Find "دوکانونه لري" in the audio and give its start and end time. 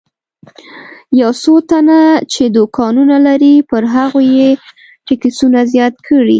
2.57-3.53